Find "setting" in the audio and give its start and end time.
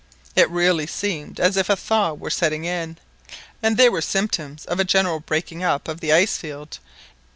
2.31-2.65